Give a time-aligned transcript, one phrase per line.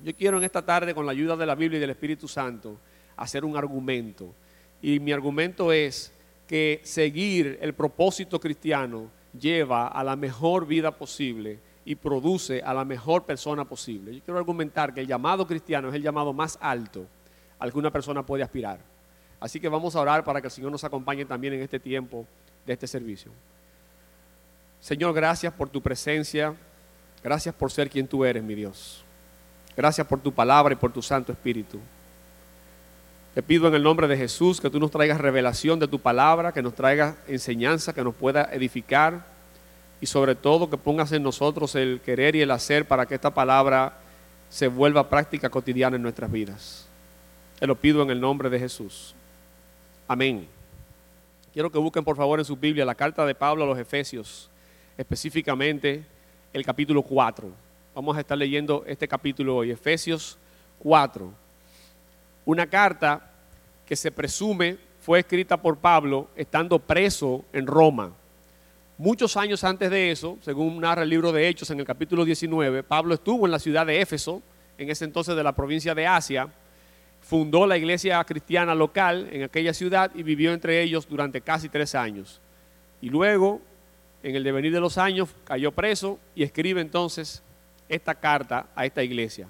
[0.00, 2.78] Yo quiero en esta tarde, con la ayuda de la Biblia y del Espíritu Santo,
[3.16, 4.32] hacer un argumento.
[4.80, 6.12] Y mi argumento es
[6.46, 12.84] que seguir el propósito cristiano lleva a la mejor vida posible y produce a la
[12.84, 14.14] mejor persona posible.
[14.14, 17.06] Yo quiero argumentar que el llamado cristiano es el llamado más alto
[17.58, 18.80] al que una persona puede aspirar.
[19.40, 22.26] Así que vamos a orar para que el Señor nos acompañe también en este tiempo
[22.66, 23.32] de este servicio.
[24.80, 26.54] Señor, gracias por tu presencia.
[27.22, 29.04] Gracias por ser quien tú eres, mi Dios.
[29.78, 31.78] Gracias por tu palabra y por tu Santo Espíritu.
[33.32, 36.50] Te pido en el nombre de Jesús que tú nos traigas revelación de tu palabra,
[36.50, 39.24] que nos traigas enseñanza, que nos pueda edificar
[40.00, 43.32] y sobre todo que pongas en nosotros el querer y el hacer para que esta
[43.32, 43.98] palabra
[44.48, 46.88] se vuelva práctica cotidiana en nuestras vidas.
[47.60, 49.14] Te lo pido en el nombre de Jesús.
[50.08, 50.48] Amén.
[51.52, 54.50] Quiero que busquen por favor en su Biblia la carta de Pablo a los Efesios,
[54.96, 56.04] específicamente
[56.52, 57.67] el capítulo 4.
[57.98, 60.38] Vamos a estar leyendo este capítulo hoy, Efesios
[60.78, 61.34] 4.
[62.44, 63.28] Una carta
[63.84, 68.12] que se presume fue escrita por Pablo estando preso en Roma.
[68.98, 72.84] Muchos años antes de eso, según narra el libro de Hechos en el capítulo 19,
[72.84, 74.42] Pablo estuvo en la ciudad de Éfeso,
[74.78, 76.48] en ese entonces de la provincia de Asia,
[77.20, 81.96] fundó la iglesia cristiana local en aquella ciudad y vivió entre ellos durante casi tres
[81.96, 82.40] años.
[83.00, 83.60] Y luego,
[84.22, 87.42] en el devenir de los años, cayó preso y escribe entonces
[87.88, 89.48] esta carta a esta iglesia.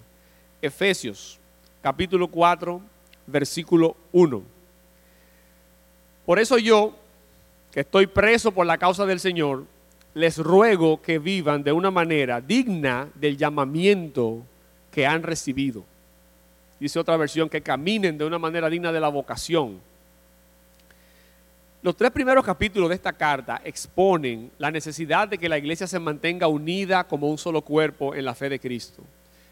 [0.63, 1.39] Efesios,
[1.83, 2.81] capítulo 4,
[3.27, 4.43] versículo 1.
[6.27, 6.95] Por eso yo,
[7.73, 9.65] que estoy preso por la causa del Señor,
[10.15, 14.43] les ruego que vivan de una manera digna del llamamiento
[14.91, 15.85] que han recibido.
[16.81, 19.81] Dice otra versión, que caminen de una manera digna de la vocación.
[21.81, 26.01] Los tres primeros capítulos de esta carta exponen la necesidad de que la iglesia se
[26.01, 29.05] mantenga unida como un solo cuerpo en la fe de Cristo.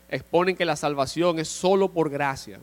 [0.09, 2.59] Exponen que la salvación es solo por gracia.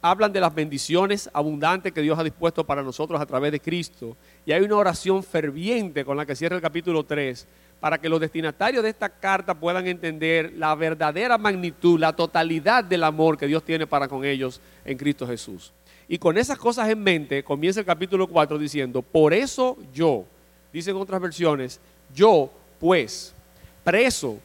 [0.00, 4.16] Hablan de las bendiciones abundantes que Dios ha dispuesto para nosotros a través de Cristo.
[4.46, 7.48] Y hay una oración ferviente con la que cierra el capítulo 3
[7.80, 13.02] para que los destinatarios de esta carta puedan entender la verdadera magnitud, la totalidad del
[13.02, 15.72] amor que Dios tiene para con ellos en Cristo Jesús.
[16.08, 20.24] Y con esas cosas en mente comienza el capítulo 4 diciendo, por eso yo,
[20.72, 21.80] dicen otras versiones,
[22.14, 23.34] yo pues,
[23.84, 24.38] preso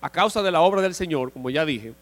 [0.00, 1.94] a causa de la obra del Señor, como ya dije,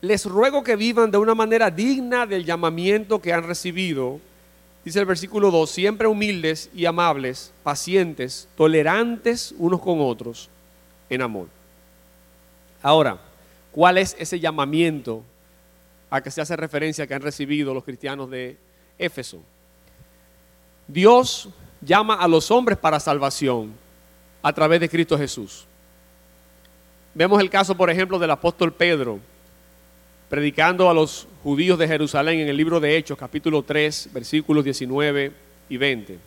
[0.00, 4.20] les ruego que vivan de una manera digna del llamamiento que han recibido.
[4.84, 10.48] Dice el versículo 2, siempre humildes y amables, pacientes, tolerantes unos con otros
[11.10, 11.48] en amor.
[12.82, 13.18] Ahora,
[13.72, 15.22] ¿cuál es ese llamamiento
[16.10, 18.56] a que se hace referencia que han recibido los cristianos de
[18.98, 19.40] Éfeso.
[20.86, 21.48] Dios
[21.80, 23.72] llama a los hombres para salvación
[24.42, 25.66] a través de Cristo Jesús.
[27.14, 29.18] Vemos el caso, por ejemplo, del apóstol Pedro,
[30.28, 35.32] predicando a los judíos de Jerusalén en el libro de Hechos, capítulo 3, versículos 19
[35.68, 36.18] y 20.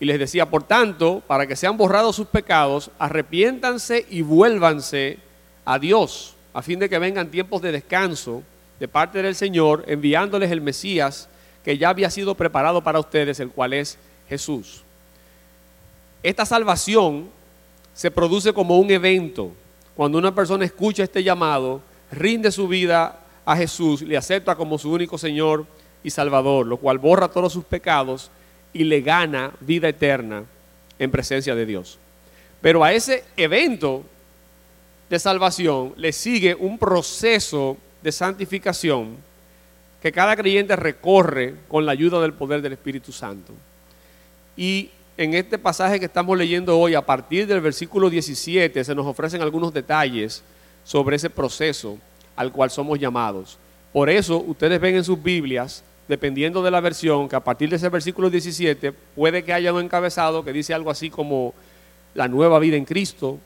[0.00, 5.18] Y les decía, por tanto, para que sean borrados sus pecados, arrepiéntanse y vuélvanse
[5.64, 8.42] a Dios, a fin de que vengan tiempos de descanso
[8.82, 11.28] de parte del Señor, enviándoles el Mesías
[11.64, 13.96] que ya había sido preparado para ustedes, el cual es
[14.28, 14.82] Jesús.
[16.20, 17.28] Esta salvación
[17.94, 19.52] se produce como un evento.
[19.94, 24.90] Cuando una persona escucha este llamado, rinde su vida a Jesús, le acepta como su
[24.90, 25.64] único Señor
[26.02, 28.32] y Salvador, lo cual borra todos sus pecados
[28.72, 30.42] y le gana vida eterna
[30.98, 32.00] en presencia de Dios.
[32.60, 34.02] Pero a ese evento
[35.08, 39.16] de salvación le sigue un proceso de santificación
[40.02, 43.52] que cada creyente recorre con la ayuda del poder del Espíritu Santo.
[44.56, 49.06] Y en este pasaje que estamos leyendo hoy, a partir del versículo 17, se nos
[49.06, 50.42] ofrecen algunos detalles
[50.84, 51.98] sobre ese proceso
[52.34, 53.58] al cual somos llamados.
[53.92, 57.76] Por eso ustedes ven en sus Biblias, dependiendo de la versión, que a partir de
[57.76, 61.54] ese versículo 17 puede que haya un encabezado que dice algo así como
[62.14, 63.38] la nueva vida en Cristo,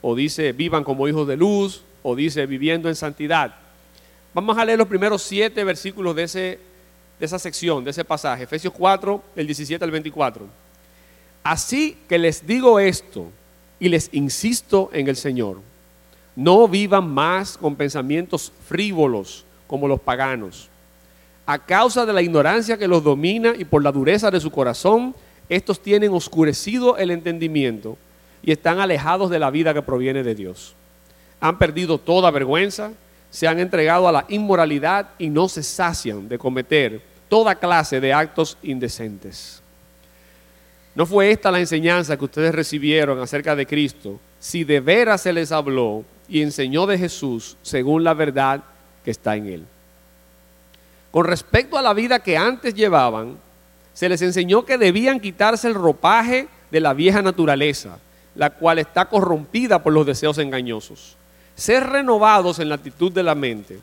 [0.00, 3.56] o dice vivan como hijos de luz, o dice viviendo en santidad.
[4.38, 6.60] Vamos a leer los primeros siete versículos de, ese,
[7.18, 8.44] de esa sección, de ese pasaje.
[8.44, 10.46] Efesios 4, el 17 al 24.
[11.42, 13.32] Así que les digo esto
[13.80, 15.58] y les insisto en el Señor.
[16.36, 20.68] No vivan más con pensamientos frívolos como los paganos.
[21.44, 25.16] A causa de la ignorancia que los domina y por la dureza de su corazón,
[25.48, 27.98] estos tienen oscurecido el entendimiento
[28.44, 30.76] y están alejados de la vida que proviene de Dios.
[31.40, 32.92] Han perdido toda vergüenza,
[33.30, 38.12] se han entregado a la inmoralidad y no se sacian de cometer toda clase de
[38.12, 39.62] actos indecentes.
[40.94, 44.18] ¿No fue esta la enseñanza que ustedes recibieron acerca de Cristo?
[44.40, 48.64] Si de veras se les habló y enseñó de Jesús según la verdad
[49.04, 49.66] que está en él.
[51.10, 53.36] Con respecto a la vida que antes llevaban,
[53.92, 57.98] se les enseñó que debían quitarse el ropaje de la vieja naturaleza,
[58.34, 61.17] la cual está corrompida por los deseos engañosos.
[61.58, 63.80] Ser renovados en la actitud de la mente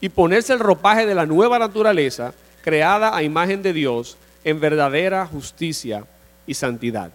[0.00, 2.32] y ponerse el ropaje de la nueva naturaleza,
[2.62, 6.04] creada a imagen de Dios, en verdadera justicia
[6.46, 7.10] y santidad.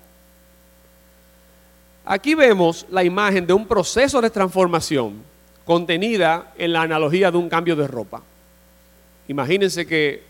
[2.04, 5.24] Aquí vemos la imagen de un proceso de transformación
[5.64, 8.22] contenida en la analogía de un cambio de ropa.
[9.30, 10.24] Imagínense que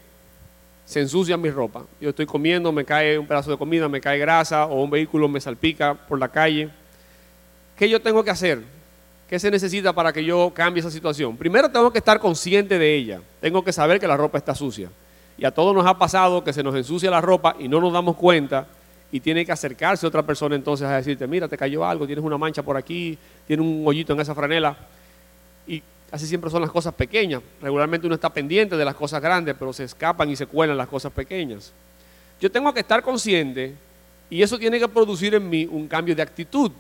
[0.86, 1.86] se ensucia mi ropa.
[2.00, 5.28] Yo estoy comiendo, me cae un pedazo de comida, me cae grasa o un vehículo
[5.28, 6.70] me salpica por la calle.
[7.76, 8.62] ¿Qué yo tengo que hacer?
[9.32, 11.38] ¿Qué se necesita para que yo cambie esa situación?
[11.38, 13.22] Primero tengo que estar consciente de ella.
[13.40, 14.90] Tengo que saber que la ropa está sucia.
[15.38, 17.94] Y a todos nos ha pasado que se nos ensucia la ropa y no nos
[17.94, 18.68] damos cuenta
[19.10, 22.38] y tiene que acercarse otra persona entonces a decirte, mira, te cayó algo, tienes una
[22.38, 23.18] mancha por aquí,
[23.48, 24.76] tienes un hoyito en esa franela.
[25.66, 27.42] Y casi siempre son las cosas pequeñas.
[27.62, 30.90] Regularmente uno está pendiente de las cosas grandes, pero se escapan y se cuelan las
[30.90, 31.72] cosas pequeñas.
[32.42, 33.76] Yo tengo que estar consciente
[34.30, 36.74] y eso tiene que producir en mí un cambio de actitud.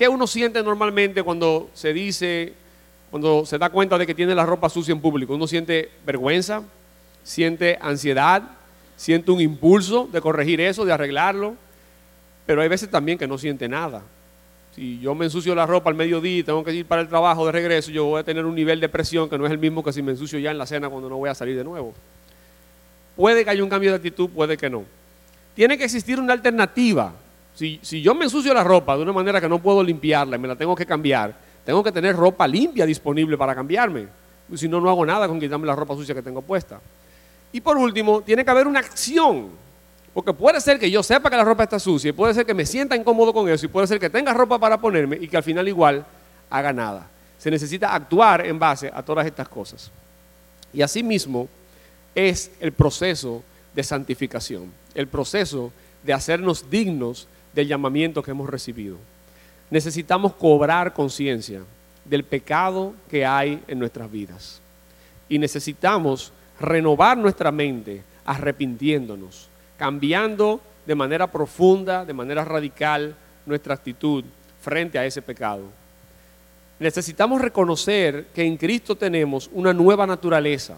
[0.00, 2.54] ¿Qué uno siente normalmente cuando se dice,
[3.10, 5.34] cuando se da cuenta de que tiene la ropa sucia en público?
[5.34, 6.62] Uno siente vergüenza,
[7.22, 8.42] siente ansiedad,
[8.96, 11.54] siente un impulso de corregir eso, de arreglarlo,
[12.46, 14.02] pero hay veces también que no siente nada.
[14.74, 17.44] Si yo me ensucio la ropa al mediodía y tengo que ir para el trabajo
[17.44, 19.84] de regreso, yo voy a tener un nivel de presión que no es el mismo
[19.84, 21.92] que si me ensucio ya en la cena cuando no voy a salir de nuevo.
[23.16, 24.82] Puede que haya un cambio de actitud, puede que no.
[25.54, 27.12] Tiene que existir una alternativa.
[27.54, 30.48] Si, yo me ensucio la ropa de una manera que no puedo limpiarla y me
[30.48, 34.08] la tengo que cambiar, tengo que tener ropa limpia disponible para cambiarme.
[34.54, 36.80] Si no, no hago nada con quitarme la ropa sucia que tengo puesta.
[37.52, 39.50] Y por último, tiene que haber una acción.
[40.12, 42.54] Porque puede ser que yo sepa que la ropa está sucia, y puede ser que
[42.54, 45.36] me sienta incómodo con eso, y puede ser que tenga ropa para ponerme y que
[45.36, 46.04] al final igual
[46.48, 47.08] haga nada.
[47.38, 49.90] Se necesita actuar en base a todas estas cosas.
[50.72, 51.48] Y asimismo
[52.14, 53.42] es el proceso
[53.74, 55.72] de santificación, el proceso
[56.02, 58.96] de hacernos dignos del llamamiento que hemos recibido.
[59.70, 61.62] Necesitamos cobrar conciencia
[62.04, 64.60] del pecado que hay en nuestras vidas.
[65.28, 69.48] Y necesitamos renovar nuestra mente arrepintiéndonos,
[69.78, 73.14] cambiando de manera profunda, de manera radical
[73.46, 74.24] nuestra actitud
[74.60, 75.62] frente a ese pecado.
[76.78, 80.76] Necesitamos reconocer que en Cristo tenemos una nueva naturaleza,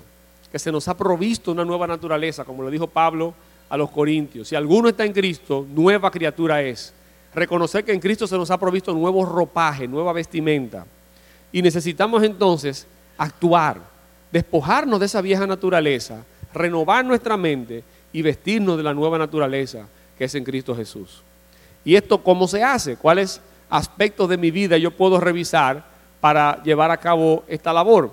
[0.51, 3.35] que se nos ha provisto una nueva naturaleza, como lo dijo Pablo
[3.73, 4.49] a los Corintios.
[4.49, 6.93] Si alguno está en Cristo, nueva criatura es.
[7.35, 10.85] Reconocer que en Cristo se nos ha provisto nuevo ropaje, nueva vestimenta.
[11.51, 12.87] Y necesitamos entonces
[13.17, 13.81] actuar
[14.31, 16.23] despojarnos de esa vieja naturaleza,
[16.53, 17.83] renovar nuestra mente
[18.13, 21.23] y vestirnos de la nueva naturaleza que es en Cristo Jesús.
[21.83, 22.97] ¿Y esto cómo se hace?
[22.97, 23.41] ¿Cuáles
[23.71, 25.83] aspectos de mi vida yo puedo revisar
[26.21, 28.13] para llevar a cabo esta labor?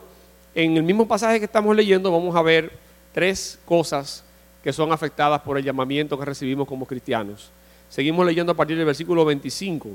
[0.56, 2.72] En el mismo pasaje que estamos leyendo vamos a ver
[3.12, 4.24] tres cosas
[4.63, 7.49] que son afectadas por el llamamiento que recibimos como cristianos.
[7.89, 9.89] Seguimos leyendo a partir del versículo 25.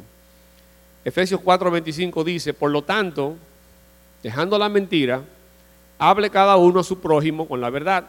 [1.05, 3.37] Efesios 4, 25 dice, por lo tanto,
[4.23, 5.23] dejando la mentira,
[5.99, 8.05] hable cada uno a su prójimo con la verdad,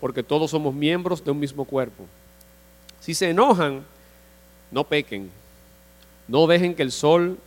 [0.00, 2.04] porque todos somos miembros de un mismo cuerpo.
[3.00, 3.84] Si se enojan,
[4.70, 5.30] no pequen.
[6.28, 7.38] No dejen que el sol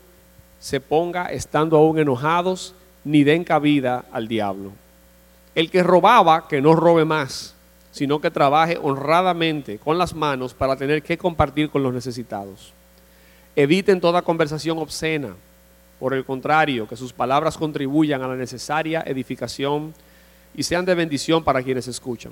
[0.59, 4.71] se ponga estando aún enojados, ni den cabida al diablo.
[5.55, 7.55] El que robaba, que no robe más,
[7.91, 12.73] sino que trabaje honradamente con las manos para tener que compartir con los necesitados.
[13.55, 15.35] Eviten toda conversación obscena
[16.01, 19.93] por el contrario, que sus palabras contribuyan a la necesaria edificación
[20.55, 22.31] y sean de bendición para quienes escuchan.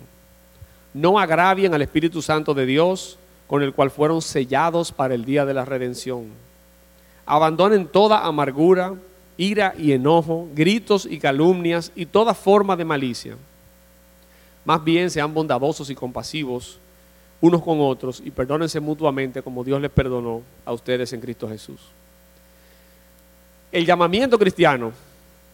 [0.91, 5.45] No agravien al Espíritu Santo de Dios, con el cual fueron sellados para el día
[5.45, 6.29] de la redención.
[7.27, 8.95] Abandonen toda amargura,
[9.37, 13.37] ira y enojo, gritos y calumnias y toda forma de malicia.
[14.69, 16.77] Más bien sean bondadosos y compasivos
[17.41, 21.79] unos con otros y perdónense mutuamente como Dios les perdonó a ustedes en Cristo Jesús.
[23.71, 24.91] El llamamiento cristiano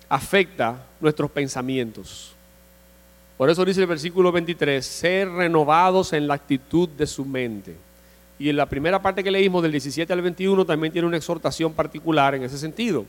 [0.10, 2.34] afecta nuestros pensamientos.
[3.38, 7.74] Por eso dice el versículo 23, ser renovados en la actitud de su mente.
[8.38, 11.72] Y en la primera parte que leímos del 17 al 21 también tiene una exhortación
[11.72, 13.06] particular en ese sentido.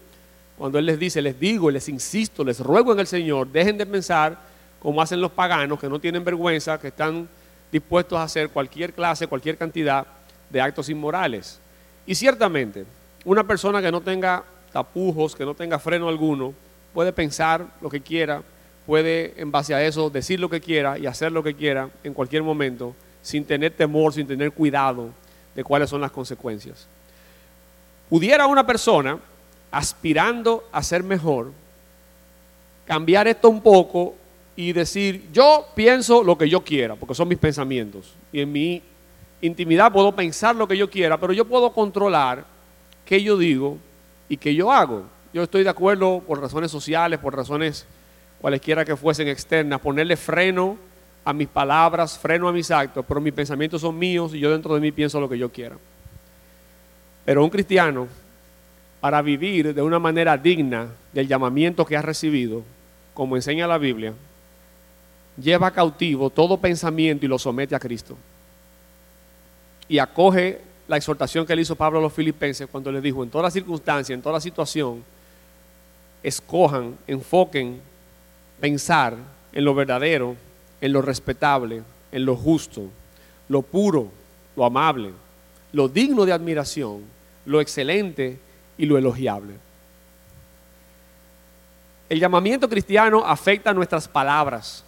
[0.56, 3.86] cuando Él les dice, les digo, les insisto, les ruego en el Señor, dejen de
[3.86, 4.54] pensar
[4.86, 7.28] como hacen los paganos, que no tienen vergüenza, que están
[7.72, 10.06] dispuestos a hacer cualquier clase, cualquier cantidad
[10.48, 11.58] de actos inmorales.
[12.06, 12.84] Y ciertamente,
[13.24, 16.54] una persona que no tenga tapujos, que no tenga freno alguno,
[16.94, 18.44] puede pensar lo que quiera,
[18.86, 22.14] puede en base a eso decir lo que quiera y hacer lo que quiera en
[22.14, 25.10] cualquier momento, sin tener temor, sin tener cuidado
[25.56, 26.86] de cuáles son las consecuencias.
[28.08, 29.18] Pudiera una persona,
[29.72, 31.50] aspirando a ser mejor,
[32.86, 34.14] cambiar esto un poco
[34.56, 38.14] y decir, yo pienso lo que yo quiera, porque son mis pensamientos.
[38.32, 38.82] Y en mi
[39.42, 42.44] intimidad puedo pensar lo que yo quiera, pero yo puedo controlar
[43.04, 43.76] qué yo digo
[44.28, 45.04] y qué yo hago.
[45.34, 47.86] Yo estoy de acuerdo por razones sociales, por razones
[48.40, 50.78] cualesquiera que fuesen externas, ponerle freno
[51.24, 54.74] a mis palabras, freno a mis actos, pero mis pensamientos son míos y yo dentro
[54.74, 55.76] de mí pienso lo que yo quiera.
[57.26, 58.06] Pero un cristiano,
[59.00, 62.62] para vivir de una manera digna del llamamiento que ha recibido,
[63.12, 64.14] como enseña la Biblia,
[65.36, 68.16] lleva cautivo todo pensamiento y lo somete a Cristo.
[69.88, 73.30] Y acoge la exhortación que le hizo Pablo a los filipenses cuando le dijo, en
[73.30, 75.04] toda circunstancia, en toda situación,
[76.22, 77.80] escojan, enfoquen,
[78.60, 79.16] pensar
[79.52, 80.36] en lo verdadero,
[80.80, 82.88] en lo respetable, en lo justo,
[83.48, 84.10] lo puro,
[84.56, 85.12] lo amable,
[85.72, 87.02] lo digno de admiración,
[87.44, 88.38] lo excelente
[88.78, 89.54] y lo elogiable.
[92.08, 94.84] El llamamiento cristiano afecta nuestras palabras.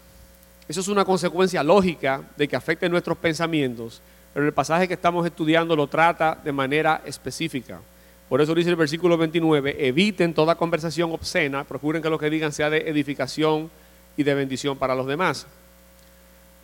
[0.68, 4.02] Eso es una consecuencia lógica de que afecte nuestros pensamientos,
[4.34, 7.80] pero el pasaje que estamos estudiando lo trata de manera específica.
[8.28, 12.52] Por eso dice el versículo 29, eviten toda conversación obscena, procuren que lo que digan
[12.52, 13.70] sea de edificación
[14.18, 15.46] y de bendición para los demás.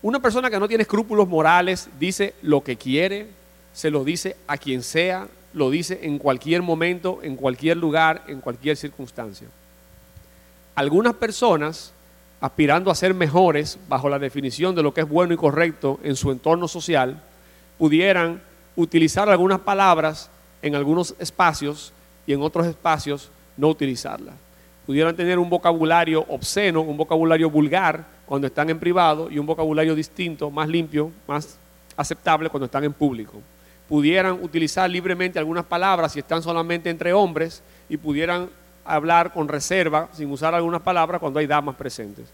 [0.03, 3.29] Una persona que no tiene escrúpulos morales dice lo que quiere,
[3.73, 8.43] se lo dice a quien sea, lo dice en cualquier momento, en cualquier lugar, en
[8.43, 9.49] cualquier circunstancia.
[10.75, 11.94] Algunas personas,
[12.45, 16.15] aspirando a ser mejores bajo la definición de lo que es bueno y correcto en
[16.15, 17.23] su entorno social,
[17.79, 18.43] pudieran
[18.77, 20.29] utilizar algunas palabras
[20.61, 21.95] en algunos espacios
[22.27, 24.35] y en otros espacios no utilizarlas.
[24.85, 29.95] Pudieran tener un vocabulario obsceno, un vocabulario vulgar cuando están en privado y un vocabulario
[29.95, 31.57] distinto, más limpio, más
[31.97, 33.41] aceptable cuando están en público
[33.89, 38.49] pudieran utilizar libremente algunas palabras si están solamente entre hombres y pudieran
[38.85, 42.27] hablar con reserva, sin usar algunas palabras cuando hay damas presentes.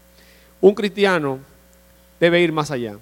[0.59, 1.39] Un cristiano
[2.19, 2.97] debe ir más allá.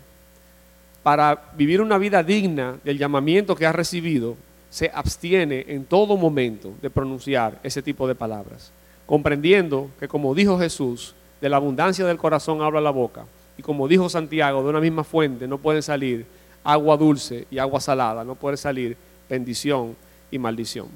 [1.03, 4.37] Para vivir una vida digna del llamamiento que ha recibido,
[4.69, 8.71] se abstiene en todo momento de pronunciar ese tipo de palabras,
[9.05, 13.25] comprendiendo que como dijo Jesús, de la abundancia del corazón habla la boca,
[13.57, 16.25] y como dijo Santiago, de una misma fuente no pueden salir
[16.63, 18.95] agua dulce y agua salada, no puede salir
[19.29, 19.95] bendición
[20.31, 20.87] y maldición.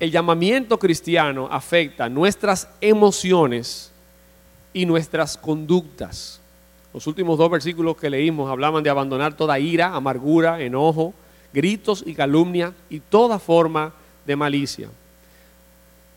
[0.00, 3.92] El llamamiento cristiano afecta nuestras emociones
[4.72, 6.40] y nuestras conductas.
[6.94, 11.12] Los últimos dos versículos que leímos hablaban de abandonar toda ira, amargura, enojo,
[11.52, 13.92] gritos y calumnia y toda forma
[14.26, 14.88] de malicia.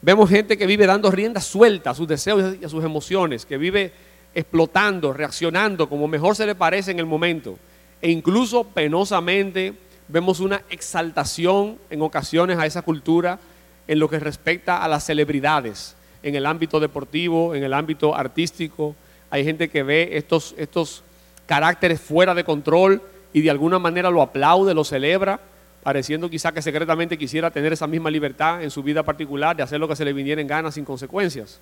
[0.01, 3.57] Vemos gente que vive dando rienda suelta a sus deseos y a sus emociones, que
[3.57, 3.91] vive
[4.33, 7.57] explotando, reaccionando como mejor se le parece en el momento
[8.01, 9.73] e incluso penosamente
[10.07, 13.39] vemos una exaltación en ocasiones a esa cultura
[13.87, 18.95] en lo que respecta a las celebridades, en el ámbito deportivo, en el ámbito artístico.
[19.29, 21.03] Hay gente que ve estos, estos
[21.45, 23.01] caracteres fuera de control
[23.33, 25.39] y de alguna manera lo aplaude, lo celebra,
[25.81, 29.79] pareciendo quizá que secretamente quisiera tener esa misma libertad en su vida particular de hacer
[29.79, 31.59] lo que se le viniera en ganas sin consecuencias.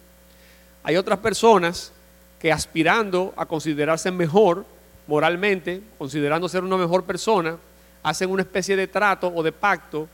[0.83, 1.91] Hay otras personas
[2.39, 4.65] que aspirando a considerarse mejor,
[5.07, 7.57] moralmente, considerando ser una mejor persona,
[8.03, 10.07] hacen una especie de trato o de pacto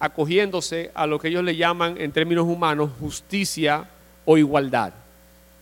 [0.00, 3.84] acogiéndose a lo que ellos le llaman en términos humanos justicia
[4.24, 4.94] o igualdad.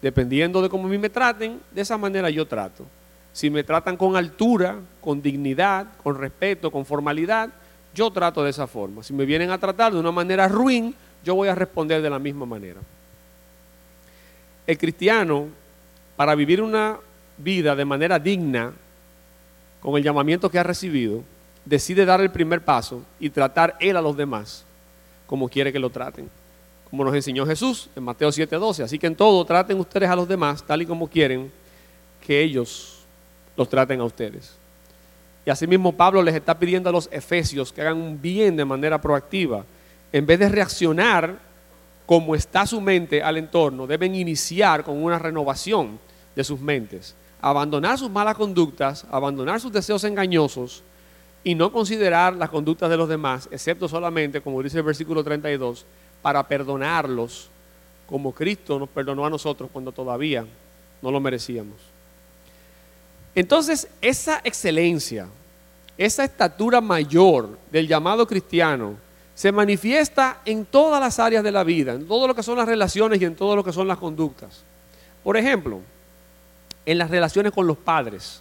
[0.01, 2.87] Dependiendo de cómo a mí me traten, de esa manera yo trato.
[3.33, 7.51] Si me tratan con altura, con dignidad, con respeto, con formalidad,
[7.93, 9.03] yo trato de esa forma.
[9.03, 12.21] Si me vienen a tratar de una manera ruin, yo voy a responder de la
[12.21, 12.81] misma manera.
[14.67, 15.47] El cristiano,
[16.17, 16.97] para vivir una
[17.39, 18.73] vida de manera digna,
[19.81, 21.25] con el llamamiento que ha recibido,
[21.69, 24.65] decide dar el primer paso y tratar él a los demás
[25.27, 26.31] como quiere que lo traten.
[26.89, 28.83] Como nos enseñó Jesús en Mateo 7:12.
[28.83, 31.53] Así que en todo traten ustedes a los demás tal y como quieren
[32.27, 33.01] que ellos
[33.57, 34.55] los traten a ustedes.
[35.45, 39.01] Y asimismo Pablo les está pidiendo a los efesios que hagan un bien de manera
[39.01, 39.65] proactiva.
[40.13, 41.39] En vez de reaccionar
[42.07, 45.99] como está su mente al entorno, deben iniciar con una renovación
[46.35, 50.83] de sus mentes abandonar sus malas conductas, abandonar sus deseos engañosos
[51.45, 55.85] y no considerar las conductas de los demás, excepto solamente, como dice el versículo 32,
[56.23, 57.51] para perdonarlos
[58.09, 60.47] como Cristo nos perdonó a nosotros cuando todavía
[61.03, 61.77] no lo merecíamos.
[63.35, 65.29] Entonces, esa excelencia,
[65.97, 68.97] esa estatura mayor del llamado cristiano,
[69.35, 72.67] se manifiesta en todas las áreas de la vida, en todo lo que son las
[72.67, 74.65] relaciones y en todo lo que son las conductas.
[75.23, 75.81] Por ejemplo,
[76.85, 78.41] en las relaciones con los padres.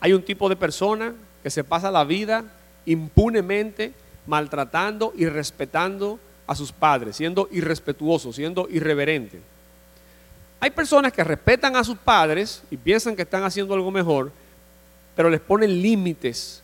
[0.00, 1.14] Hay un tipo de persona
[1.48, 2.44] que se pasa la vida
[2.84, 3.94] impunemente
[4.26, 9.40] maltratando y respetando a sus padres, siendo irrespetuoso, siendo irreverente.
[10.60, 14.30] Hay personas que respetan a sus padres y piensan que están haciendo algo mejor,
[15.16, 16.62] pero les ponen límites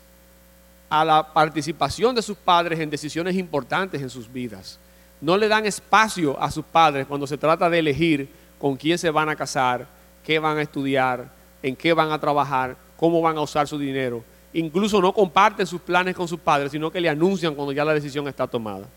[0.87, 4.77] a la participación de sus padres en decisiones importantes en sus vidas.
[5.19, 9.09] No le dan espacio a sus padres cuando se trata de elegir con quién se
[9.09, 9.87] van a casar,
[10.23, 11.31] qué van a estudiar,
[11.63, 14.23] en qué van a trabajar, cómo van a usar su dinero.
[14.55, 17.93] Incluso no comparten sus planes con sus padres, sino que le anuncian cuando ya la
[17.93, 18.87] decisión está tomada.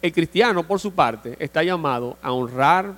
[0.00, 2.94] El cristiano, por su parte, está llamado a honrar,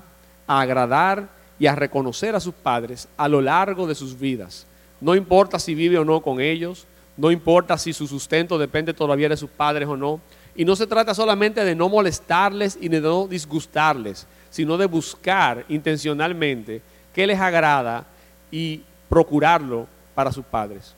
[0.47, 1.29] a agradar
[1.59, 4.65] y a reconocer a sus padres a lo largo de sus vidas.
[5.01, 6.87] No importa si vive o no con ellos,
[7.17, 10.21] no importa si su sustento depende todavía de sus padres o no.
[10.55, 15.65] Y no se trata solamente de no molestarles y de no disgustarles, sino de buscar
[15.69, 16.81] intencionalmente
[17.13, 18.07] qué les agrada
[18.53, 20.95] y procurarlo para sus padres.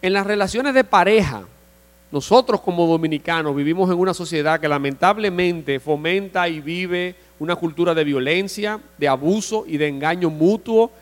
[0.00, 1.42] En las relaciones de pareja,
[2.12, 8.04] nosotros como dominicanos vivimos en una sociedad que lamentablemente fomenta y vive una cultura de
[8.04, 10.92] violencia, de abuso y de engaño mutuo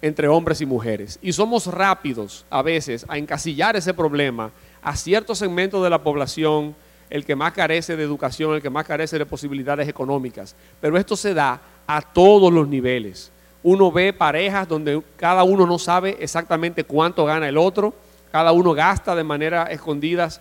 [0.00, 1.18] entre hombres y mujeres.
[1.20, 4.50] Y somos rápidos a veces a encasillar ese problema
[4.82, 6.74] a ciertos segmentos de la población,
[7.10, 10.56] el que más carece de educación, el que más carece de posibilidades económicas.
[10.80, 13.30] Pero esto se da a todos los niveles.
[13.62, 17.94] Uno ve parejas donde cada uno no sabe exactamente cuánto gana el otro,
[18.32, 20.40] cada uno gasta de manera escondidas,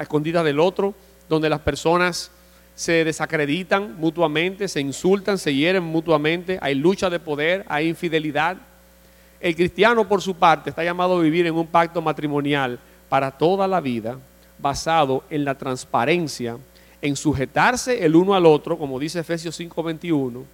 [0.00, 0.94] escondida del otro,
[1.28, 2.30] donde las personas
[2.74, 8.56] se desacreditan mutuamente, se insultan, se hieren mutuamente, hay lucha de poder, hay infidelidad,
[9.42, 13.66] el cristiano, por su parte, está llamado a vivir en un pacto matrimonial para toda
[13.66, 14.16] la vida,
[14.56, 16.56] basado en la transparencia,
[17.02, 20.44] en sujetarse el uno al otro, como dice Efesios 5:21,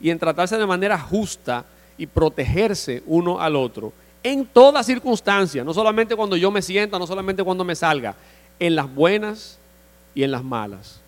[0.00, 1.64] y en tratarse de manera justa
[1.96, 7.06] y protegerse uno al otro, en toda circunstancia, no solamente cuando yo me sienta, no
[7.06, 8.14] solamente cuando me salga,
[8.58, 9.58] en las buenas
[10.14, 11.00] y en las malas.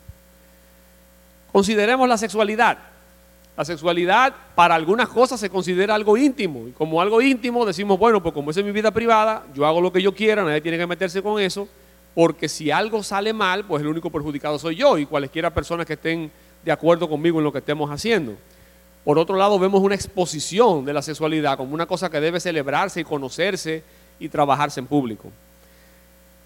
[1.52, 2.78] Consideremos la sexualidad.
[3.56, 8.22] La sexualidad para algunas cosas se considera algo íntimo y como algo íntimo decimos, bueno,
[8.22, 10.78] pues como esa es mi vida privada, yo hago lo que yo quiera, nadie tiene
[10.78, 11.68] que meterse con eso,
[12.14, 15.94] porque si algo sale mal, pues el único perjudicado soy yo y cualesquiera personas que
[15.94, 16.30] estén
[16.64, 18.36] de acuerdo conmigo en lo que estemos haciendo.
[19.04, 23.00] Por otro lado, vemos una exposición de la sexualidad como una cosa que debe celebrarse
[23.00, 23.82] y conocerse
[24.18, 25.30] y trabajarse en público.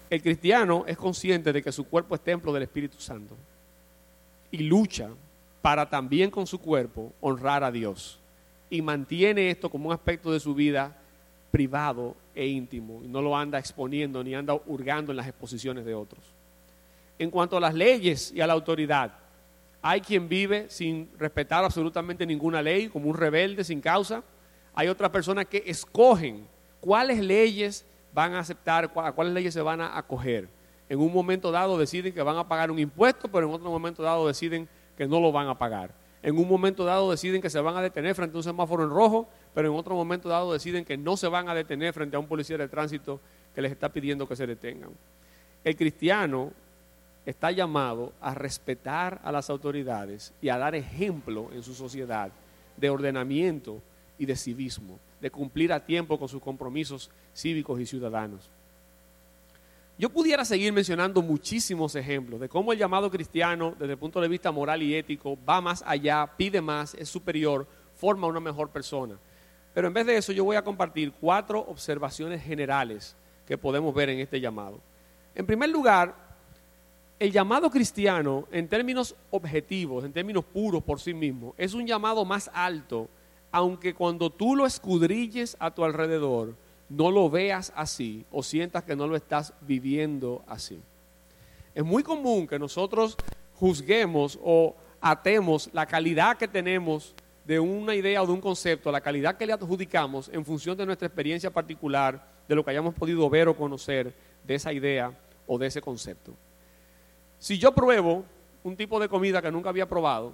[0.09, 3.35] El cristiano es consciente de que su cuerpo es templo del Espíritu Santo
[4.51, 5.09] y lucha
[5.61, 8.19] para también con su cuerpo honrar a Dios.
[8.69, 10.95] Y mantiene esto como un aspecto de su vida
[11.51, 13.01] privado e íntimo.
[13.03, 16.21] Y no lo anda exponiendo ni anda hurgando en las exposiciones de otros.
[17.17, 19.11] En cuanto a las leyes y a la autoridad,
[19.87, 24.23] hay quien vive sin respetar absolutamente ninguna ley, como un rebelde sin causa.
[24.73, 26.47] Hay otras personas que escogen
[26.79, 30.49] cuáles leyes van a aceptar, a cuáles leyes se van a acoger.
[30.89, 34.01] En un momento dado deciden que van a pagar un impuesto, pero en otro momento
[34.01, 34.67] dado deciden
[34.97, 35.93] que no lo van a pagar.
[36.23, 38.89] En un momento dado deciden que se van a detener frente a un semáforo en
[38.89, 42.19] rojo, pero en otro momento dado deciden que no se van a detener frente a
[42.19, 43.21] un policía de tránsito
[43.53, 44.89] que les está pidiendo que se detengan.
[45.63, 46.53] El cristiano
[47.25, 52.31] está llamado a respetar a las autoridades y a dar ejemplo en su sociedad
[52.77, 53.81] de ordenamiento
[54.17, 58.49] y de civismo, de cumplir a tiempo con sus compromisos cívicos y ciudadanos.
[59.97, 64.27] Yo pudiera seguir mencionando muchísimos ejemplos de cómo el llamado cristiano, desde el punto de
[64.27, 69.17] vista moral y ético, va más allá, pide más, es superior, forma una mejor persona.
[69.73, 73.15] Pero en vez de eso, yo voy a compartir cuatro observaciones generales
[73.47, 74.81] que podemos ver en este llamado.
[75.33, 76.13] En primer lugar,
[77.19, 82.25] el llamado cristiano, en términos objetivos, en términos puros por sí mismo, es un llamado
[82.25, 83.07] más alto,
[83.51, 86.55] aunque cuando tú lo escudrilles a tu alrededor,
[86.89, 90.79] no lo veas así o sientas que no lo estás viviendo así.
[91.73, 93.17] Es muy común que nosotros
[93.55, 99.01] juzguemos o atemos la calidad que tenemos de una idea o de un concepto, la
[99.01, 103.29] calidad que le adjudicamos en función de nuestra experiencia particular, de lo que hayamos podido
[103.29, 105.11] ver o conocer de esa idea
[105.47, 106.33] o de ese concepto.
[107.39, 108.23] Si yo pruebo
[108.63, 110.33] un tipo de comida que nunca había probado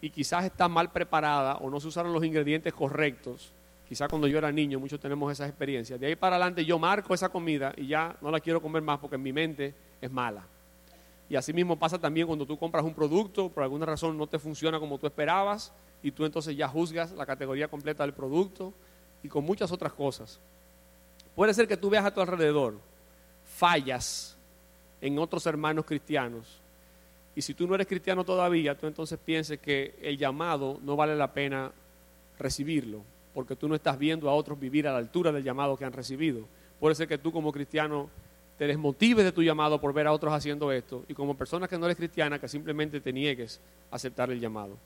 [0.00, 3.52] y quizás está mal preparada o no se usaron los ingredientes correctos,
[3.88, 6.00] Quizá cuando yo era niño, muchos tenemos esas experiencias.
[6.00, 8.98] De ahí para adelante yo marco esa comida y ya no la quiero comer más
[8.98, 10.46] porque en mi mente es mala.
[11.28, 14.38] Y así mismo pasa también cuando tú compras un producto, por alguna razón no te
[14.38, 18.74] funciona como tú esperabas, y tú entonces ya juzgas la categoría completa del producto
[19.22, 20.38] y con muchas otras cosas.
[21.34, 22.78] Puede ser que tú veas a tu alrededor
[23.44, 24.33] fallas
[25.04, 26.62] en otros hermanos cristianos.
[27.36, 31.14] Y si tú no eres cristiano todavía, tú entonces pienses que el llamado no vale
[31.14, 31.72] la pena
[32.38, 33.02] recibirlo,
[33.34, 35.92] porque tú no estás viendo a otros vivir a la altura del llamado que han
[35.92, 36.46] recibido.
[36.80, 38.08] Puede ser que tú como cristiano
[38.56, 41.76] te desmotives de tu llamado por ver a otros haciendo esto y como persona que
[41.76, 44.78] no eres cristiana que simplemente te niegues a aceptar el llamado.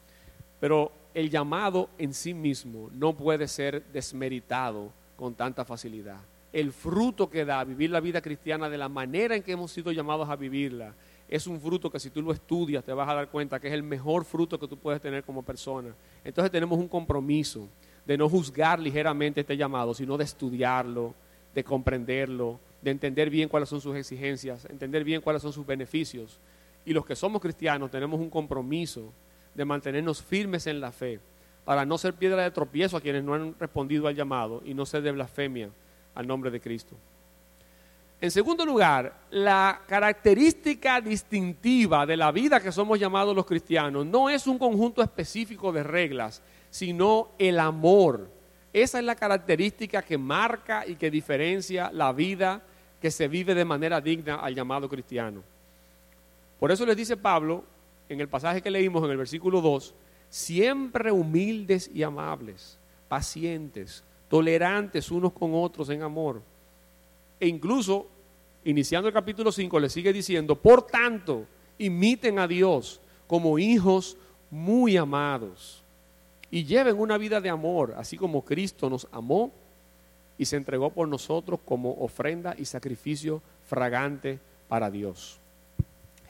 [0.59, 6.19] Pero el llamado en sí mismo no puede ser desmeritado con tanta facilidad.
[6.53, 9.93] El fruto que da vivir la vida cristiana de la manera en que hemos sido
[9.93, 10.95] llamados a vivirla
[11.29, 13.75] es un fruto que si tú lo estudias te vas a dar cuenta que es
[13.75, 15.95] el mejor fruto que tú puedes tener como persona.
[16.25, 17.69] Entonces tenemos un compromiso
[18.07, 21.15] de no juzgar ligeramente este llamado, sino de estudiarlo,
[21.55, 26.41] de comprenderlo, de entender bien cuáles son sus exigencias, entender bien cuáles son sus beneficios.
[26.87, 29.13] Y los que somos cristianos tenemos un compromiso
[29.55, 31.21] de mantenernos firmes en la fe,
[31.67, 34.87] para no ser piedra de tropiezo a quienes no han respondido al llamado y no
[34.87, 35.69] ser de blasfemia
[36.19, 36.97] al nombre de Cristo.
[38.21, 44.29] En segundo lugar, la característica distintiva de la vida que somos llamados los cristianos no
[44.29, 48.29] es un conjunto específico de reglas, sino el amor.
[48.73, 52.63] Esa es la característica que marca y que diferencia la vida
[53.01, 55.45] que se vive de manera digna al llamado cristiano.
[56.59, 57.63] Por eso les dice Pablo
[58.09, 59.95] en el pasaje que leímos en el versículo 2,
[60.29, 62.77] siempre humildes y amables,
[63.07, 66.43] pacientes, tolerantes unos con otros en amor.
[67.41, 68.07] E incluso,
[68.65, 71.47] iniciando el capítulo 5, le sigue diciendo, por tanto,
[71.79, 74.17] imiten a Dios como hijos
[74.51, 75.83] muy amados
[76.51, 79.53] y lleven una vida de amor, así como Cristo nos amó
[80.39, 84.39] y se entregó por nosotros como ofrenda y sacrificio fragante
[84.69, 85.39] para Dios.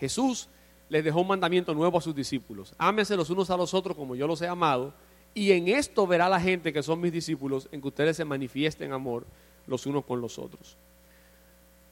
[0.01, 0.49] Jesús
[0.89, 2.75] les dejó un mandamiento nuevo a sus discípulos.
[2.79, 4.95] Ámense los unos a los otros como yo los he amado.
[5.39, 8.93] Y en esto verá la gente que son mis discípulos, en que ustedes se manifiesten
[8.93, 9.25] amor
[9.69, 10.77] los unos con los otros.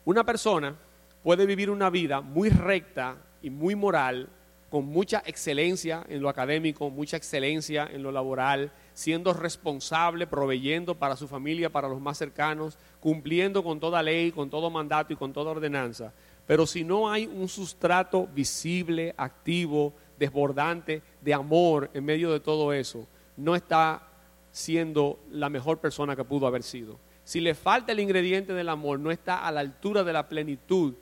[0.04, 0.74] Una persona
[1.22, 4.28] puede vivir una vida muy recta y muy moral,
[4.68, 11.14] con mucha excelencia en lo académico, mucha excelencia en lo laboral, siendo responsable, proveyendo para
[11.14, 15.32] su familia, para los más cercanos, cumpliendo con toda ley, con todo mandato y con
[15.32, 16.12] toda ordenanza.
[16.48, 22.72] Pero si no hay un sustrato visible, activo, desbordante de amor en medio de todo
[22.72, 24.02] eso, no está
[24.50, 26.98] siendo la mejor persona que pudo haber sido.
[27.24, 30.94] Si le falta el ingrediente del amor, no está a la altura de la plenitud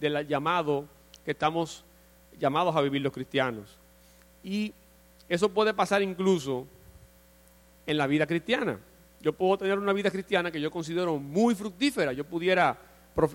[0.00, 0.86] del llamado
[1.24, 1.84] que estamos
[2.38, 3.78] llamados a vivir los cristianos.
[4.42, 4.72] Y
[5.28, 6.66] eso puede pasar incluso
[7.86, 8.78] en la vida cristiana.
[9.20, 12.12] Yo puedo tener una vida cristiana que yo considero muy fructífera.
[12.12, 12.78] Yo pudiera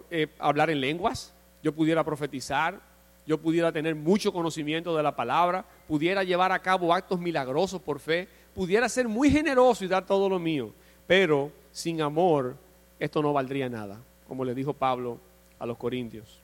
[0.10, 2.80] eh, hablar en lenguas, yo pudiera profetizar,
[3.26, 8.00] yo pudiera tener mucho conocimiento de la palabra, pudiera llevar a cabo actos milagrosos por
[8.00, 10.74] fe, pudiera ser muy generoso y dar todo lo mío,
[11.06, 12.56] pero sin amor
[13.00, 15.20] esto no valdría nada, como le dijo Pablo
[15.60, 16.40] a los corintios.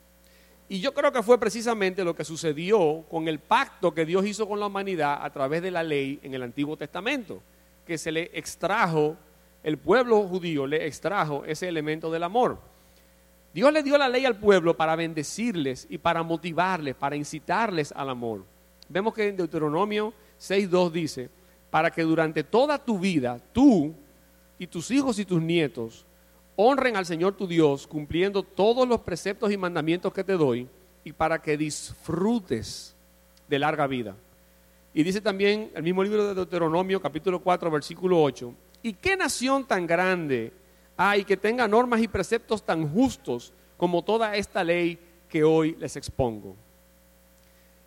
[0.69, 4.47] Y yo creo que fue precisamente lo que sucedió con el pacto que Dios hizo
[4.47, 7.41] con la humanidad a través de la ley en el Antiguo Testamento,
[7.83, 9.17] que se le extrajo,
[9.63, 12.59] el pueblo judío le extrajo ese elemento del amor.
[13.55, 18.11] Dios le dio la ley al pueblo para bendecirles y para motivarles, para incitarles al
[18.11, 18.45] amor.
[18.87, 21.29] Vemos que en Deuteronomio 6.2 dice,
[21.73, 23.95] para que durante toda tu vida tú
[24.59, 26.05] y tus hijos y tus nietos
[26.55, 30.67] honren al Señor tu Dios cumpliendo todos los preceptos y mandamientos que te doy
[31.03, 32.95] y para que disfrutes
[33.47, 34.15] de larga vida.
[34.93, 39.65] Y dice también el mismo libro de Deuteronomio capítulo 4 versículo 8, ¿y qué nación
[39.65, 40.53] tan grande
[40.95, 45.95] hay que tenga normas y preceptos tan justos como toda esta ley que hoy les
[45.95, 46.55] expongo.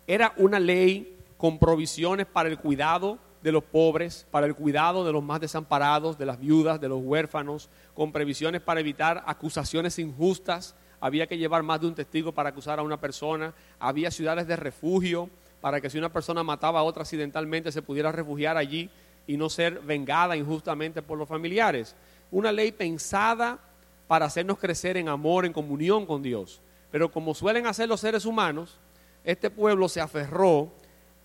[0.05, 5.13] Era una ley con provisiones para el cuidado de los pobres, para el cuidado de
[5.13, 10.75] los más desamparados, de las viudas, de los huérfanos, con previsiones para evitar acusaciones injustas.
[10.99, 13.53] Había que llevar más de un testigo para acusar a una persona.
[13.79, 15.29] Había ciudades de refugio
[15.61, 18.89] para que si una persona mataba a otra accidentalmente se pudiera refugiar allí
[19.25, 21.95] y no ser vengada injustamente por los familiares
[22.31, 23.59] una ley pensada
[24.07, 26.61] para hacernos crecer en amor, en comunión con Dios.
[26.91, 28.79] Pero como suelen hacer los seres humanos,
[29.23, 30.71] este pueblo se aferró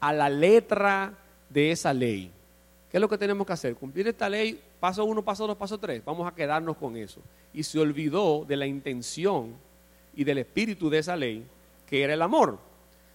[0.01, 1.15] a la letra
[1.53, 2.31] de esa ley.
[2.91, 3.75] ¿Qué es lo que tenemos que hacer?
[3.75, 6.05] Cumplir esta ley, paso uno, paso dos, paso tres.
[6.05, 7.21] Vamos a quedarnos con eso.
[7.53, 9.55] Y se olvidó de la intención
[10.15, 11.47] y del espíritu de esa ley,
[11.87, 12.59] que era el amor.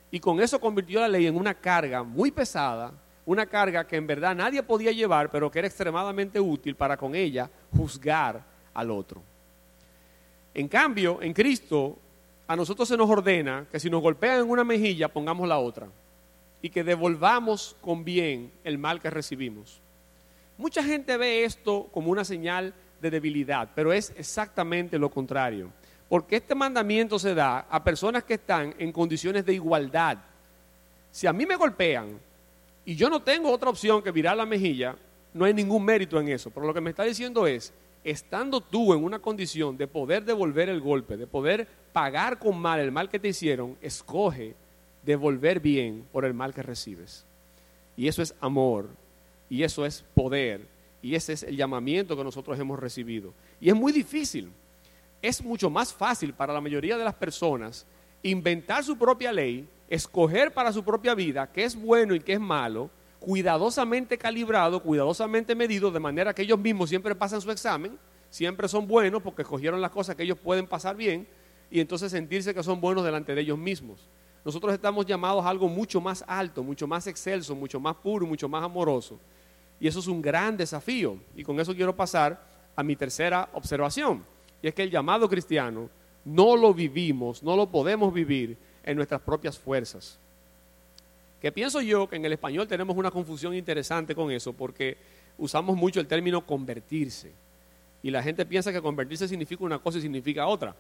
[0.10, 2.91] Y con eso convirtió la ley en una carga muy pesada,
[3.26, 7.13] una carga que en verdad nadie podía llevar, pero que era extremadamente útil para con
[7.13, 8.41] ella juzgar
[8.73, 9.21] al otro.
[10.54, 11.97] En cambio, en Cristo,
[12.47, 15.88] a nosotros se nos ordena que si nos golpean en una mejilla, pongamos la otra
[16.62, 19.80] y que devolvamos con bien el mal que recibimos.
[20.58, 25.72] Mucha gente ve esto como una señal de debilidad, pero es exactamente lo contrario.
[26.10, 30.17] Porque este mandamiento se da a personas que están en condiciones de igualdad.
[31.12, 32.20] Si a mí me golpean
[32.86, 34.96] y yo no tengo otra opción que virar la mejilla,
[35.34, 36.50] no hay ningún mérito en eso.
[36.50, 40.70] Pero lo que me está diciendo es, estando tú en una condición de poder devolver
[40.70, 44.56] el golpe, de poder pagar con mal el mal que te hicieron, escoge
[45.08, 47.26] devolver bien por el mal que recibes.
[47.96, 48.89] Y eso es amor,
[49.50, 50.67] y eso es poder,
[51.02, 53.34] y ese es el llamamiento que nosotros hemos recibido.
[53.62, 54.52] Y es muy difícil.
[55.22, 57.88] Es mucho más fácil para la mayoría de las personas
[58.22, 62.39] inventar su propia ley, escoger para su propia vida qué es bueno y qué es
[62.39, 67.98] malo, cuidadosamente calibrado, cuidadosamente medido, de manera que ellos mismos siempre pasan su examen,
[68.30, 71.28] siempre son buenos porque escogieron las cosas que ellos pueden pasar bien
[71.72, 74.10] y entonces sentirse que son buenos delante de ellos mismos.
[74.48, 78.48] Nosotros estamos llamados a algo mucho más alto, mucho más excelso, mucho más puro, mucho
[78.48, 79.20] más amoroso.
[79.78, 81.18] Y eso es un gran desafío.
[81.36, 82.42] Y con eso quiero pasar
[82.74, 84.24] a mi tercera observación.
[84.62, 85.90] Y es que el llamado cristiano
[86.24, 90.18] no lo vivimos, no lo podemos vivir en nuestras propias fuerzas.
[91.42, 94.96] Que pienso yo que en el español tenemos una confusión interesante con eso, porque
[95.38, 97.34] usamos mucho el término convertirse.
[98.02, 100.74] Y la gente piensa que convertirse significa una cosa y significa otra.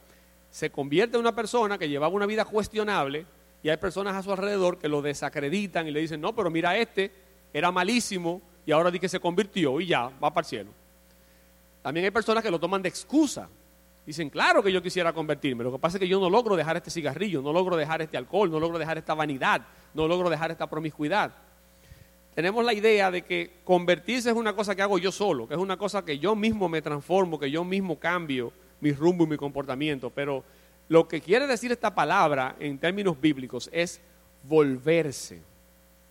[0.49, 3.25] Se convierte en una persona que llevaba una vida cuestionable,
[3.63, 6.77] y hay personas a su alrededor que lo desacreditan y le dicen, no, pero mira
[6.77, 7.11] este,
[7.53, 10.71] era malísimo y ahora di que se convirtió y ya, va para el cielo.
[11.81, 13.49] También hay personas que lo toman de excusa.
[14.05, 16.77] Dicen, claro que yo quisiera convertirme, lo que pasa es que yo no logro dejar
[16.77, 19.61] este cigarrillo, no logro dejar este alcohol, no logro dejar esta vanidad,
[19.93, 21.33] no logro dejar esta promiscuidad.
[22.33, 25.59] Tenemos la idea de que convertirse es una cosa que hago yo solo, que es
[25.59, 29.37] una cosa que yo mismo me transformo, que yo mismo cambio mi rumbo y mi
[29.37, 30.43] comportamiento, pero
[30.89, 33.99] lo que quiere decir esta palabra en términos bíblicos es
[34.43, 35.41] volverse,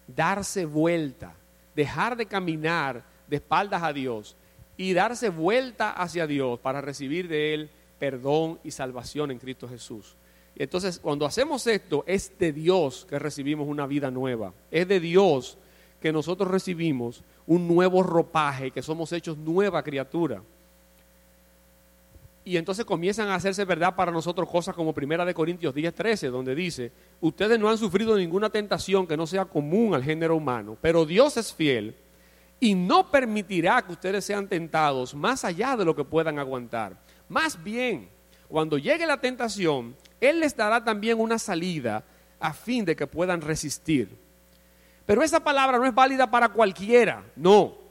[0.06, 1.34] darse vuelta,
[1.74, 4.36] dejar de caminar de espaldas a Dios
[4.76, 10.16] y darse vuelta hacia Dios para recibir de Él perdón y salvación en Cristo Jesús.
[10.54, 14.52] entonces, cuando hacemos esto, es de Dios que recibimos una vida nueva.
[14.70, 15.56] Es de Dios
[16.00, 20.42] que nosotros recibimos un nuevo ropaje, que somos hechos nueva criatura
[22.46, 26.28] y entonces comienzan a hacerse verdad para nosotros cosas como Primera de Corintios 10, 13,
[26.28, 30.78] donde dice, ustedes no han sufrido ninguna tentación que no sea común al género humano,
[30.80, 31.96] pero Dios es fiel
[32.60, 36.96] y no permitirá que ustedes sean tentados más allá de lo que puedan aguantar.
[37.28, 38.10] Más bien,
[38.46, 42.04] cuando llegue la tentación, Él les dará también una salida
[42.38, 44.16] a fin de que puedan resistir.
[45.04, 47.85] Pero esa palabra no es válida para cualquiera, no.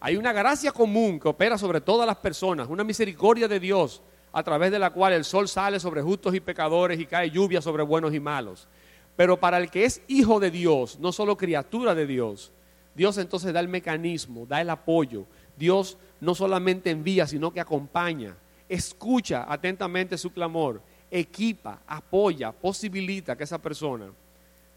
[0.00, 4.42] Hay una gracia común que opera sobre todas las personas, una misericordia de Dios a
[4.42, 7.82] través de la cual el sol sale sobre justos y pecadores y cae lluvia sobre
[7.82, 8.68] buenos y malos.
[9.16, 12.52] Pero para el que es hijo de Dios, no solo criatura de Dios,
[12.94, 15.24] Dios entonces da el mecanismo, da el apoyo.
[15.56, 18.36] Dios no solamente envía, sino que acompaña,
[18.68, 24.10] escucha atentamente su clamor, equipa, apoya, posibilita que esa persona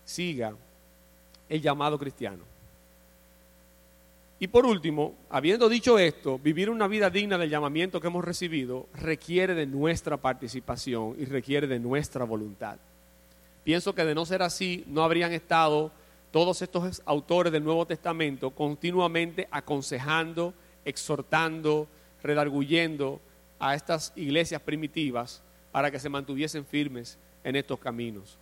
[0.06, 0.54] siga
[1.50, 2.44] el llamado cristiano.
[4.42, 8.88] Y por último, habiendo dicho esto, vivir una vida digna del llamamiento que hemos recibido
[8.94, 12.78] requiere de nuestra participación y requiere de nuestra voluntad.
[13.66, 15.92] Pienso que de no ser así, no habrían estado
[16.32, 20.54] todos estos autores del Nuevo Testamento continuamente aconsejando,
[20.86, 21.90] exhortando,
[22.24, 23.20] redarguyendo
[23.60, 25.42] a estas iglesias primitivas
[25.74, 28.38] para que se mantuviesen firmes en estos caminos.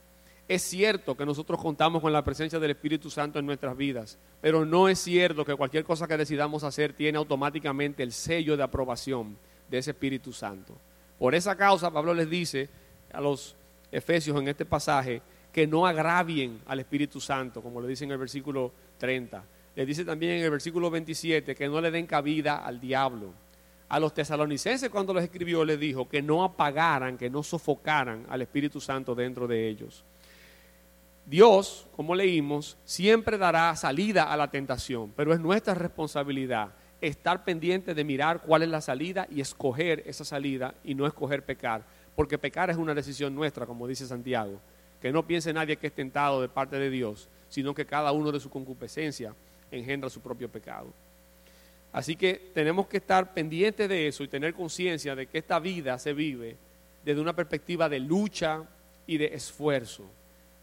[0.48, 4.66] Es cierto que nosotros contamos con la presencia del Espíritu Santo en nuestras vidas, pero
[4.66, 9.38] no es cierto que cualquier cosa que decidamos hacer tiene automáticamente el sello de aprobación
[9.70, 10.74] de ese Espíritu Santo.
[11.20, 12.70] Por esa causa, Pablo les dice
[13.12, 13.58] a los
[13.92, 18.18] Efesios en este pasaje que no agravien al Espíritu Santo, como le dice en el
[18.18, 19.44] versículo 30.
[19.76, 23.34] Le dice también en el versículo 27 que no le den cabida al diablo.
[23.90, 28.42] A los tesalonicenses cuando les escribió les dijo que no apagaran, que no sofocaran al
[28.42, 30.04] Espíritu Santo dentro de ellos.
[31.28, 36.70] Dios, como leímos, siempre dará salida a la tentación, pero es nuestra responsabilidad
[37.02, 41.44] estar pendiente de mirar cuál es la salida y escoger esa salida y no escoger
[41.44, 41.84] pecar,
[42.16, 44.62] porque pecar es una decisión nuestra, como dice Santiago.
[45.02, 48.32] Que no piense nadie que es tentado de parte de Dios, sino que cada uno
[48.32, 49.36] de su concupiscencia
[49.70, 50.94] engendra su propio pecado.
[51.92, 56.00] Así que tenemos que estar pendientes de eso y tener conciencia de que esta vida
[56.00, 56.56] se vive
[57.04, 58.63] desde una perspectiva de lucha
[59.06, 60.10] y de esfuerzo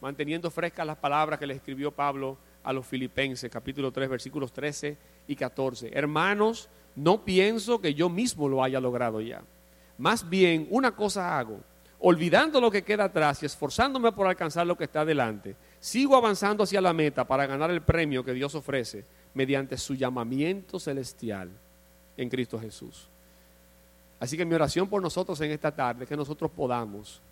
[0.05, 4.99] manteniendo frescas las palabras que le escribió Pablo a los filipenses, capítulo 3, versículos 13
[5.29, 5.91] y 14.
[5.95, 9.41] Hermanos, no pienso que yo mismo lo haya logrado ya.
[9.97, 11.59] Más bien, una cosa hago,
[12.01, 16.65] olvidando lo que queda atrás y esforzándome por alcanzar lo que está adelante, sigo avanzando
[16.65, 21.49] hacia la meta para ganar el premio que Dios ofrece mediante su llamamiento celestial
[22.19, 23.09] en Cristo Jesús.
[24.21, 27.23] Así que mi oración por nosotros en esta tarde es que nosotros podamos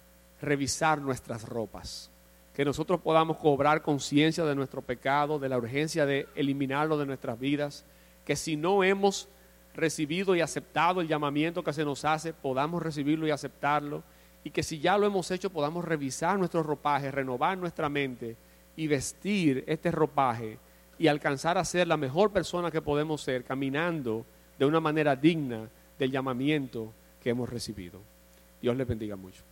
[0.41, 2.11] revisar nuestras ropas,
[2.55, 7.39] que nosotros podamos cobrar conciencia de nuestro pecado, de la urgencia de eliminarlo de nuestras
[7.39, 7.85] vidas,
[8.25, 9.29] que si no hemos
[9.75, 14.03] recibido y aceptado el llamamiento que se nos hace, podamos recibirlo y aceptarlo,
[14.45, 18.37] y que si ya lo hemos hecho podamos revisar nuestro ropaje, renovar nuestra mente
[18.77, 20.59] y vestir este ropaje
[20.99, 24.27] y alcanzar a ser la mejor persona que podemos ser, caminando
[24.59, 28.01] de una manera digna del llamamiento que hemos recibido.
[28.61, 29.52] Dios les bendiga mucho.